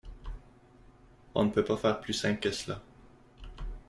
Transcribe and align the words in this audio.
On 1.35 1.43
ne 1.45 1.51
peut 1.51 1.63
pas 1.63 1.77
faire 1.77 2.01
plus 2.01 2.13
simple 2.13 2.39
que 2.39 2.49
cela. 2.49 2.81